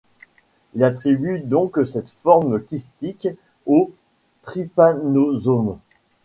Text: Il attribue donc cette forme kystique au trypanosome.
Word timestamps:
Il 0.73 0.83
attribue 0.83 1.41
donc 1.41 1.77
cette 1.85 2.09
forme 2.09 2.59
kystique 2.63 3.27
au 3.67 3.91
trypanosome. 4.41 5.77